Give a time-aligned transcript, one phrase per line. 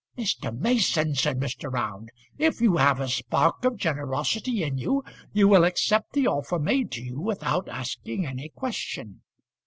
[0.17, 0.51] "Mr.
[0.51, 1.71] Mason," said Mr.
[1.71, 6.57] Round, "if you have a spark of generosity in you, you will accept the offer
[6.57, 9.21] made to you without asking any question.